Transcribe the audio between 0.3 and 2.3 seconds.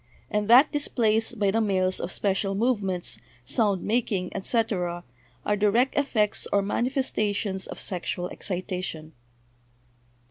and that displays by the males of